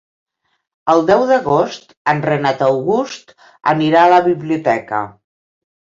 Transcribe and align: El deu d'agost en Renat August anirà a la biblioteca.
El 0.93 1.03
deu 1.11 1.25
d'agost 1.33 1.93
en 2.15 2.23
Renat 2.31 2.65
August 2.71 3.39
anirà 3.77 4.05
a 4.09 4.13
la 4.17 4.23
biblioteca. 4.33 5.09